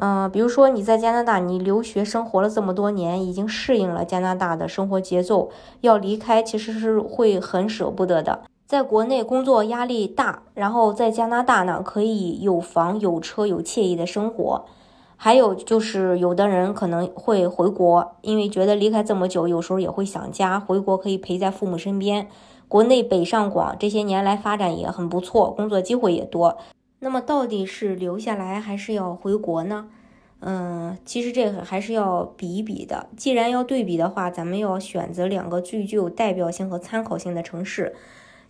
[0.00, 5.50] 嗯，比如说你在加拿大，你留学生活了这么多年，已经适应了加拿大的生活节奏，
[5.80, 8.42] 要离开其实是会很舍不得的。
[8.64, 14.66] 在国内工作压力大，然后在加拿大呢，可以有房有车有惬意的生活。
[15.16, 22.28] 还有就是有的人可能会回国，因为觉得离开这么久，有时候也会想家，回国可以陪在父母身边。
[22.68, 26.56] 国内北上广这些年来发展也很不错，工作机会也多。
[27.00, 29.86] 那么到底是留下来还是要回国呢？
[30.40, 33.08] 嗯，其实这个还是要比一比的。
[33.16, 37.94] 既然要对比的话，咱们要选择两个最具有代表性和参考性的城市。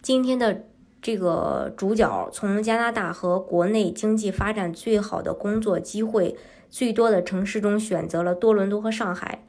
[0.02, 0.64] 今天的
[1.00, 6.36] 这个主角从加拿大和国内经济发展最好的工作机会
[6.68, 9.44] 最多的城市中选择了多伦多和上海。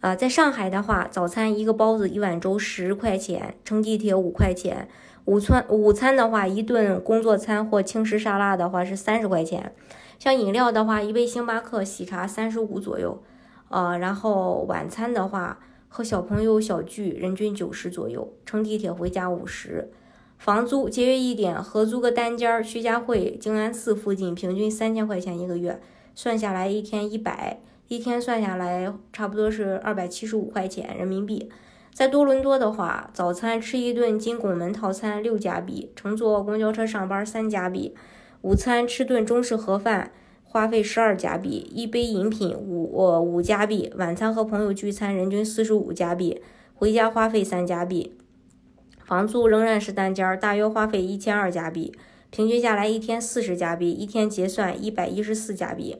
[0.00, 4.88] 啊，在上海的话，早餐一个包子一碗粥十块钱，乘地铁五块钱。
[5.24, 9.72] 午餐午餐的话，一顿工作餐或轻食沙拉的话是三十块钱。
[10.18, 13.22] 像饮料的话，一杯星巴克喜茶三十五左右。
[13.68, 19.90] 呃，然后晚餐的话，和小朋友小聚，人均九十左右，乘地铁回家五十。
[20.38, 25.80] 房租节约一点，合租个单间儿，徐家汇、静安寺附近，平均三千块钱一个月，
[26.16, 31.48] 算下来一天一百，一天算下来差不多是二百七十五块钱人民币。
[31.92, 37.92] 在多伦多的话，早餐吃一顿金拱门套餐六加币，乘坐公交车上班三加币；
[38.40, 40.10] 午餐吃顿中式盒饭，
[40.42, 46.40] 花费十二加币；一杯饮品五呃五加币；晚餐和朋友聚餐，人均四十五加币；
[46.74, 48.14] 回家花费三加币。
[49.04, 51.92] 房租仍然是单间，大约花费一千二加币，
[52.30, 55.98] 平均下来一天四十加币，一天结算一百一十四加币。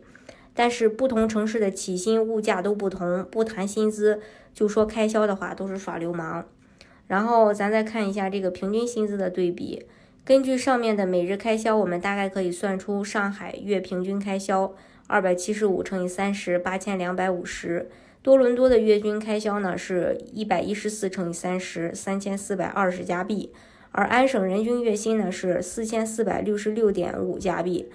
[0.54, 4.20] 但是不同城市的起薪物价都不同，不谈薪资
[4.52, 6.46] 就说开销的话都是耍流氓。
[7.08, 9.84] 然后咱再看一下这个平均薪资的对比，
[10.24, 14.74] 根据上面的每日开销，我们大概可以算出上海月平均开销
[15.06, 17.90] 二百七十五乘以三十八千两百五十，
[18.22, 23.52] 多伦多的月均开销呢是一百一十四乘以三十三千四百二十加币，
[23.90, 27.90] 而安省人均月薪呢是四千四百六十六点五加币。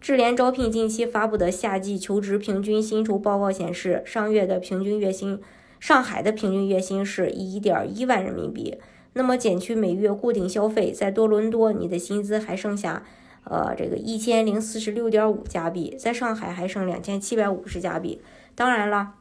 [0.00, 5.40] 智联招聘近期发布的夏季求职平均薪酬报告显示，上月的平均月薪，
[5.80, 8.78] 上海的平均月薪是一点一万人民币。
[9.14, 13.02] 那么减去每月固定消费，在多伦多你的薪资还剩下，
[13.42, 18.20] 呃，这个一千零四十六点五加币，在上海还剩两千七百五十加币。
[18.54, 19.14] 当然了，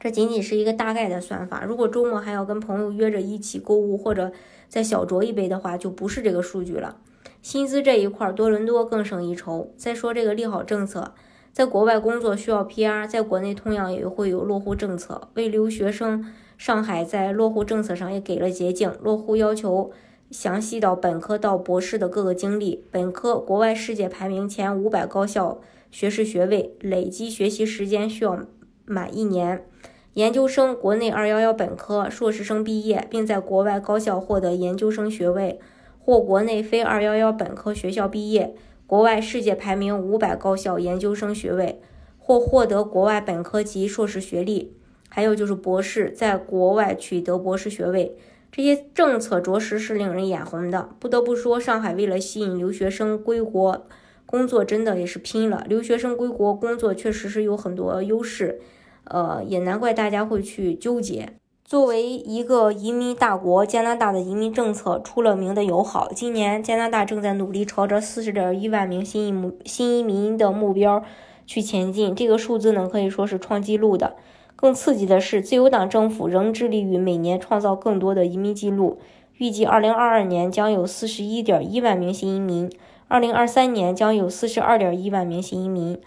[0.00, 1.64] 这仅仅是一个大概的算法。
[1.64, 4.32] 如果周末还要跟朋友约着一起购物或者
[4.70, 6.96] 再小酌一杯的话，就不是这个数据了。
[7.42, 9.72] 薪资这一块，多伦多更胜一筹。
[9.76, 11.12] 再说这个利好政策，
[11.52, 15.28] 在国外工作需要 PR，在国内同样也会有落户政策。
[15.34, 16.24] 为留学生，
[16.56, 18.94] 上海在落户政策上也给了捷径。
[19.02, 19.90] 落户要求
[20.30, 22.84] 详细到本科到博士的各个经历。
[22.92, 25.60] 本科国外世界排名前五百高校
[25.90, 28.38] 学士学位，累计学习时间需要
[28.84, 29.66] 满一年。
[30.14, 35.58] 研究生国内二幺幺本科、硕士生毕业，并在国外高校获得研究生学位。
[36.04, 38.54] 或国内非二幺幺本科学校毕业，
[38.88, 41.80] 国外世界排名五百高校研究生学位，
[42.18, 44.74] 或获得国外本科及硕士学历，
[45.08, 48.16] 还有就是博士，在国外取得博士学位，
[48.50, 50.88] 这些政策着实是令人眼红的。
[50.98, 53.86] 不得不说，上海为了吸引留学生归国
[54.26, 55.64] 工作，真的也是拼了。
[55.68, 58.60] 留学生归国工作确实是有很多优势，
[59.04, 61.34] 呃，也难怪大家会去纠结。
[61.72, 66.10] 作为一个移民大国，加拿大的移民政策出了名的友好。
[66.14, 71.02] 今年，加拿大正在努力朝着四十点一万名新移民新移民的目标
[71.46, 72.14] 去前进。
[72.14, 74.16] 这个数字呢，可以说是创纪录的。
[74.54, 78.98] 更刺激的是，自由党政府仍致力于每年创造更多的移民记录。
[79.38, 82.70] 预计二零二二年将有四十一点一万名新移民，
[83.08, 85.98] 二零二三年将有四十二点一万名新移民。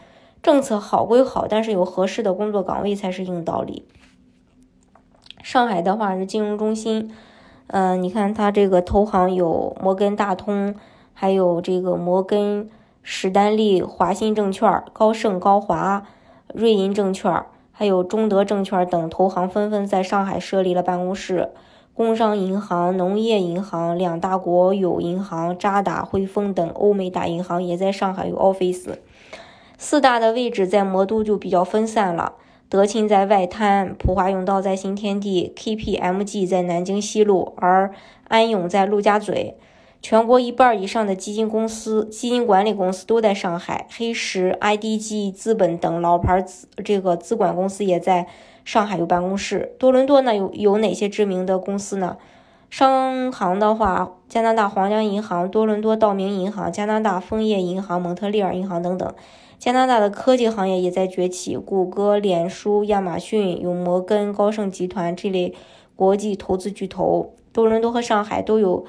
[0.43, 3.87] 政策好归好，但是有合适的工作岗位才是硬道理。
[5.45, 7.13] 上海的话是金融中心，
[7.67, 10.73] 嗯，你看它这个投行有摩根大通，
[11.13, 12.67] 还有这个摩根
[13.03, 16.01] 史丹利、华信证券、高盛、高华、
[16.51, 21.51] 瑞银证券，还有中德证券等投行纷纷在上海设立了办公室。
[21.93, 28.95] 工商银行、农业银行、两大国有银行、渣打、汇丰等欧美大银行也在上海有 office。
[29.77, 32.33] 四大的位置在魔都就比较分散了。
[32.67, 37.93] 德勤在外滩，普华永道在新天地，KPMG 在南京西路，而
[38.27, 39.55] 安永在陆家嘴。
[40.01, 48.27] 全国一半以上的基金公司、基金管理公司都在上海，黑石、IDG 资本等老牌资这个资管公司也在
[48.63, 49.73] 上海有办公室。
[49.79, 52.17] 多伦多呢有有哪些知名的公司呢？
[52.69, 59.13] 商行的话，加拿大皇家银行、多伦多道明银行、加拿大枫叶银行、蒙特利尔银行等等。
[59.57, 65.53] 加拿大的科技行业也在崛起，谷歌、脸书、亚马逊、有摩根、高盛集团这类
[65.95, 67.33] 国际投资巨头。
[67.53, 68.85] 多伦多和上海都有。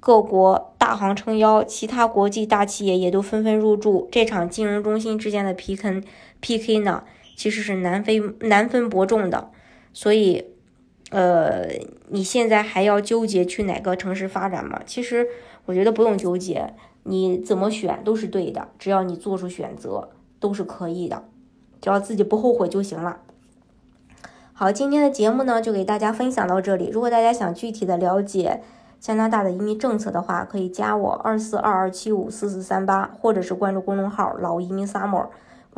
[0.00, 4.08] 各国大行撑腰，其他国际大企业也都纷纷入驻。
[4.12, 6.04] 这场金融中心之间的 PK
[6.40, 7.02] PK 呢，
[7.36, 9.50] 其实是难分难分伯仲的。
[9.92, 10.44] 所以，
[11.10, 11.68] 呃，
[12.08, 14.80] 你现在还要纠结去哪个城市发展吗？
[14.84, 15.26] 其实
[15.64, 16.74] 我觉得不用纠结，
[17.04, 21.24] 你怎么选都是对的，只要你做出选择都是可以的，
[21.80, 23.20] 只要自己不后悔就行了。
[24.52, 26.90] 好，今天的节目呢就给大家分享到这里。
[26.92, 28.60] 如果大家想具体的了解，
[28.98, 35.28] 加拿大的移民政策的话，可以加我二四二二七五四四三八，或者是关注公众号“老移民 summer”，